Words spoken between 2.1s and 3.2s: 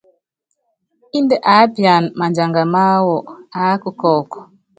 madianga máwú